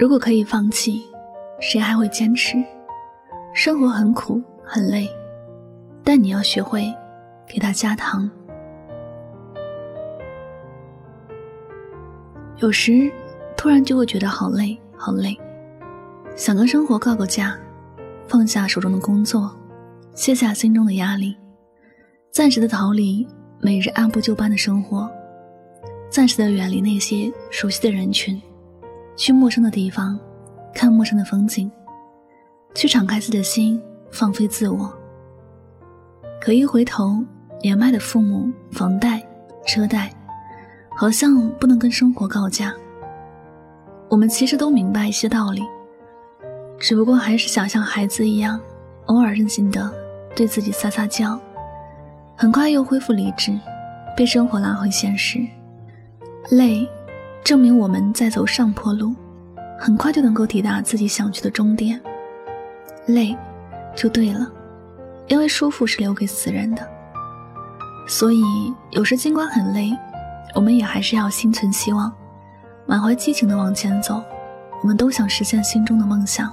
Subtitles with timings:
[0.00, 1.02] 如果可以放弃，
[1.60, 2.56] 谁还会坚持？
[3.52, 5.06] 生活很苦很累，
[6.02, 6.90] 但你要学会
[7.46, 8.28] 给它加糖。
[12.60, 13.12] 有时
[13.58, 15.38] 突然就会觉得好累好累，
[16.34, 17.54] 想跟生活告个假，
[18.26, 19.54] 放下手中的工作，
[20.14, 21.36] 卸下心中的压力，
[22.30, 23.28] 暂时的逃离
[23.60, 25.10] 每日按部就班的生活，
[26.08, 28.40] 暂时的远离那些熟悉的人群，
[29.16, 30.18] 去陌生的地方，
[30.74, 31.70] 看陌生的风景，
[32.74, 34.92] 去敞开自己的心，放飞自我。
[36.40, 37.24] 可一回头，
[37.62, 39.22] 年迈的父母、房贷、
[39.66, 40.10] 车贷。
[40.96, 42.74] 好像不能跟生活告假。
[44.10, 45.62] 我们其实都明白一些道理，
[46.78, 48.60] 只不过还是想像孩子一样，
[49.06, 49.90] 偶尔任性的
[50.36, 51.40] 对自己撒撒娇，
[52.36, 53.58] 很快又恢复理智，
[54.14, 55.38] 被生活拉回现实。
[56.50, 56.86] 累，
[57.44, 59.14] 证明我们在走上坡路，
[59.78, 62.00] 很快就能够抵达自己想去的终点。
[63.06, 63.36] 累，
[63.96, 64.50] 就对了，
[65.26, 66.86] 因为舒服是留给死人的。
[68.06, 68.42] 所以
[68.90, 69.96] 有时尽管很累。
[70.52, 72.12] 我们也还是要心存希望，
[72.84, 74.20] 满怀激情的往前走。
[74.82, 76.52] 我们都想实现心中的梦想，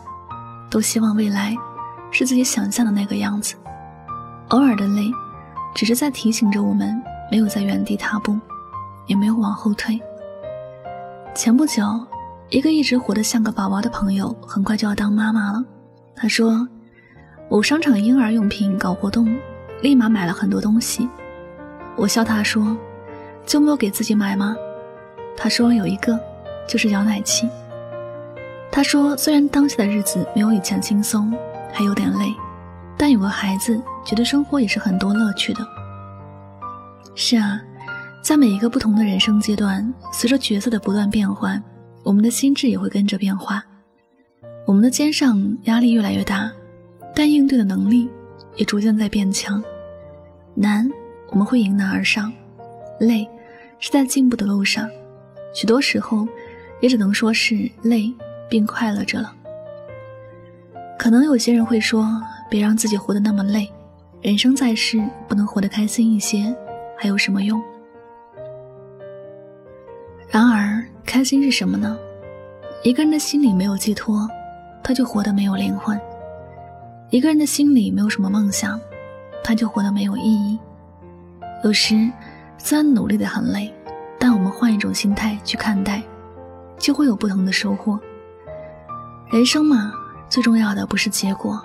[0.69, 1.55] 都希望未来
[2.11, 3.55] 是自己想象的那个样子。
[4.49, 5.11] 偶尔的累，
[5.73, 8.37] 只是在提醒着我们，没有在原地踏步，
[9.07, 9.99] 也没有往后退。
[11.37, 11.83] 前不久，
[12.49, 15.63] 一个一直活得像个宝宝的朋友，很快就要当妈妈了。
[16.15, 16.67] 他说
[17.47, 19.37] ：“某商场婴儿用品搞活动，
[19.83, 21.07] 立马买了很多东西。”
[21.95, 22.75] 我笑他说。
[23.45, 24.57] 就没有给自己买吗？
[25.37, 26.19] 他说有一个，
[26.67, 27.47] 就是摇奶器。
[28.69, 31.31] 他说虽然当下的日子没有以前轻松，
[31.71, 32.33] 还有点累，
[32.97, 35.65] 但有个孩子，觉得生活也是很多乐趣的。
[37.15, 37.61] 是啊，
[38.21, 41.63] 在每一个不同的人生阶段，随着角色的不断变换，
[42.03, 43.63] 我们的心智也会跟着变化。
[44.65, 46.51] 我们的肩上压力越来越大，
[47.15, 48.09] 但应对的能力
[48.55, 49.63] 也逐渐在变强。
[50.55, 50.89] 难，
[51.29, 52.31] 我们会迎难而上；
[52.99, 53.27] 累。
[53.79, 54.89] 是在进步的路上，
[55.53, 56.27] 许多时候
[56.81, 58.11] 也只能说是累
[58.49, 59.31] 并快乐着了。
[60.97, 62.19] 可能有些人会说
[62.49, 63.71] ：“别让自己活得那么累，
[64.19, 66.51] 人生在世，不能活得开心一些，
[66.97, 67.61] 还有什么用？”
[70.29, 71.97] 然而，开心是什么呢？
[72.83, 74.29] 一个人的心里没有寄托，
[74.83, 75.97] 他就活得没有灵魂；
[77.09, 78.79] 一个人的心里没有什么梦想，
[79.43, 80.59] 他就活得没有意义。
[81.63, 82.09] 有时。
[82.59, 83.71] 虽然努力的很累，
[84.17, 86.01] 但我们换一种心态去看待，
[86.79, 87.99] 就会有不同的收获。
[89.29, 89.93] 人生嘛，
[90.27, 91.61] 最重要的不是结果，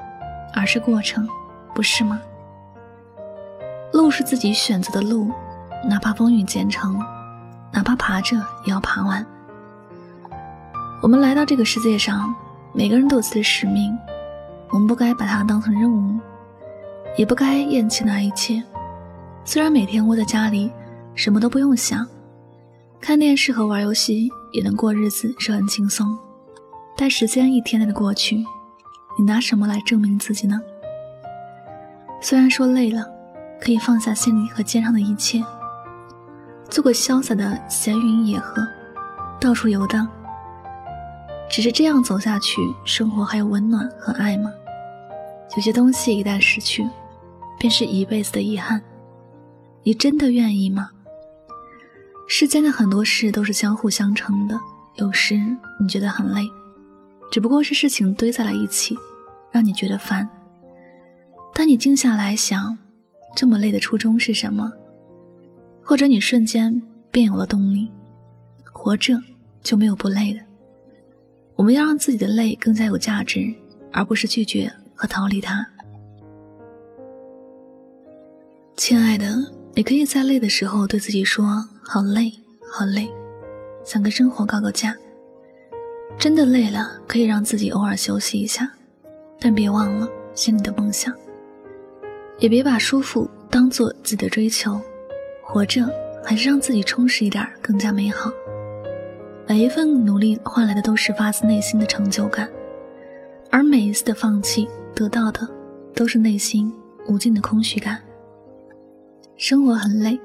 [0.53, 1.27] 而是过程，
[1.75, 2.21] 不是吗？
[3.91, 5.33] 路是自己选择的路，
[5.89, 7.01] 哪怕风雨兼程，
[7.73, 9.25] 哪怕爬着也要爬完。
[11.01, 12.35] 我们来到这个世界上，
[12.73, 13.97] 每个人都有自己的使命，
[14.71, 16.21] 我们不该把它当成任务，
[17.17, 18.63] 也不该厌弃那一切。
[19.45, 20.71] 虽然每天窝在家里。
[21.15, 22.07] 什么都不用想，
[22.99, 26.17] 看电视和玩游戏也能过日子，是很轻松。
[26.97, 28.43] 但时间一天天的过去，
[29.19, 30.59] 你拿什么来证明自己呢？
[32.23, 33.07] 虽然说累了，
[33.61, 35.45] 可以放下心里和肩上的一切，
[36.73, 38.67] 做个潇洒的闲云野鹤，
[39.39, 40.09] 到处游荡。
[41.51, 44.51] 只是这样走下去，生活还有温暖和爱吗？
[45.55, 46.89] 有些东西一旦失去，
[47.59, 48.83] 便是一辈子的遗憾。
[49.83, 50.89] 你真的愿意吗？
[52.27, 54.59] 世间的很多事都是相互相成的，
[54.95, 55.37] 有时
[55.79, 56.41] 你觉得很累，
[57.31, 58.97] 只不过是事情堆在了一起，
[59.51, 60.27] 让你觉得烦。
[61.53, 62.79] 当你静下来想，
[63.37, 64.73] 这么累的初衷是什么？
[65.83, 67.91] 或者你瞬间便有了动力，
[68.73, 69.19] 活着
[69.63, 70.41] 就没有不累的。
[71.55, 73.53] 我们要让自己的累更加有价值，
[73.93, 75.67] 而不是拒绝和逃离它。
[78.77, 79.37] 亲爱的，
[79.75, 81.69] 你可以在累的时候对自己说。
[81.85, 82.33] 好累，
[82.73, 83.11] 好累，
[83.85, 84.97] 想跟生活告个假。
[86.19, 88.71] 真的累了，可以让自己偶尔休息一下，
[89.39, 91.15] 但别忘了心里的梦想。
[92.39, 94.81] 也别把舒服当做自己的追求，
[95.53, 95.87] 活着
[96.25, 98.33] 还是让自己充实一点，更加美好。
[99.47, 102.49] 每一份努力换来的都是发自内心的成就感，
[103.51, 105.47] 而每一次的放弃得到的
[105.95, 106.73] 都是内心
[107.07, 107.99] 无尽的空虚感。
[109.37, 110.19] 生活很累。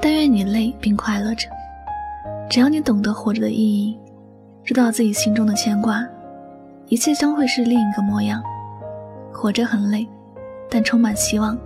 [0.00, 1.48] 但愿你累并快乐着，
[2.48, 3.98] 只要你懂得活着的意义，
[4.64, 6.06] 知道自己心中的牵挂，
[6.86, 8.40] 一切将会是另一个模样。
[9.32, 10.06] 活着很累，
[10.70, 11.58] 但充满希望；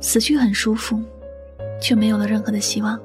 [0.00, 0.98] 死去很舒服，
[1.82, 2.98] 却没有了任何的希望。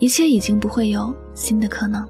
[0.00, 2.06] 一切已经不会有新的可能。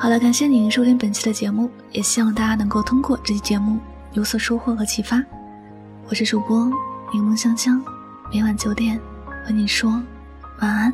[0.00, 3.78] 好了，感谢您收听本期的节目，也希望大家能够通过这期节目
[4.12, 5.22] 有所收获和启发。
[6.08, 6.64] 我是主播
[7.12, 7.84] 柠檬香香，
[8.32, 8.98] 每晚九点
[9.44, 9.90] 和你说
[10.60, 10.92] 晚安，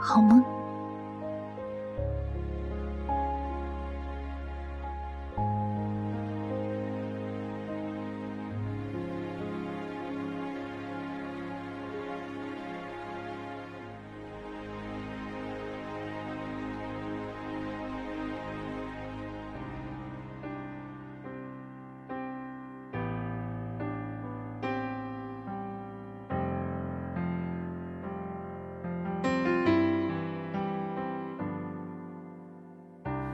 [0.00, 0.53] 好梦。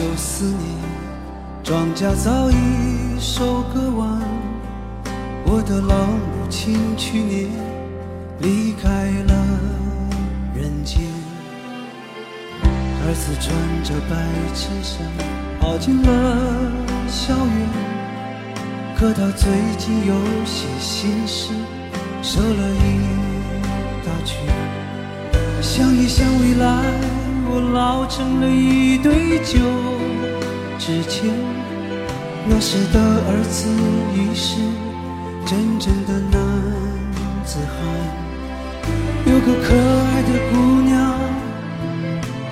[0.00, 0.58] 九四年，
[1.62, 2.54] 庄稼早已
[3.20, 4.18] 收割完。
[5.44, 7.50] 我的老母亲去年
[8.38, 8.88] 离开
[9.28, 9.34] 了
[10.54, 11.02] 人间，
[12.62, 13.54] 儿子穿
[13.84, 14.16] 着白
[14.54, 15.06] 衬衫
[15.60, 16.08] 跑进了
[17.06, 17.68] 校园。
[18.96, 20.14] 可他最近有
[20.46, 21.52] 些心事，
[22.22, 23.04] 瘦了一
[24.06, 24.40] 大圈。
[25.60, 26.64] 想一想未来，
[27.52, 29.58] 我老成了一堆旧
[30.78, 31.28] 纸钱。
[32.48, 33.68] 那时的儿子
[34.14, 34.56] 已是
[35.44, 36.40] 真正的男
[37.44, 37.74] 子汉，
[39.26, 40.90] 有个可爱的姑娘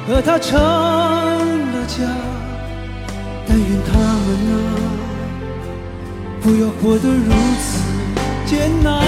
[0.06, 1.96] 和他成了家。
[3.46, 4.54] 但愿他们啊，
[6.42, 7.66] 不要活得如此
[8.44, 9.07] 艰难。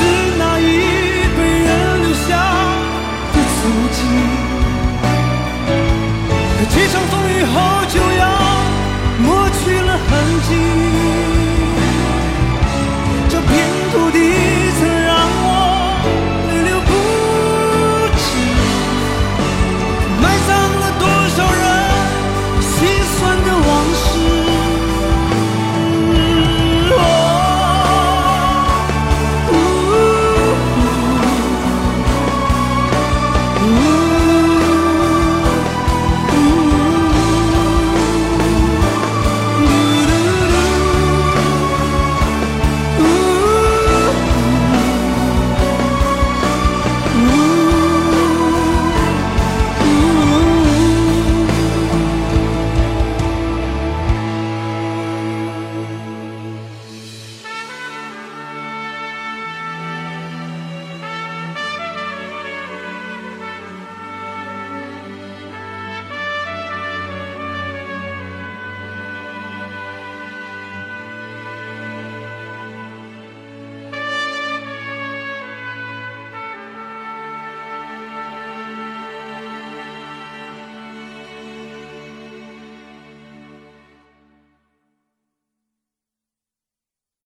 [0.00, 0.04] 是
[0.38, 0.62] 那一
[1.36, 1.68] 辈人
[2.02, 2.28] 留下
[3.32, 3.60] 的足
[3.92, 3.98] 迹，
[6.56, 7.54] 可几场风雨后
[7.88, 7.94] 就